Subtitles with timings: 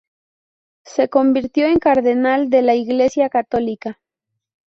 [0.83, 3.99] Se convirtió en cardenal de la Iglesia católica.